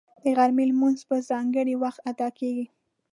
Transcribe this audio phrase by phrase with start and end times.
[0.23, 2.65] د غرمې لمونځ په ځانګړي وخت ادا کېږي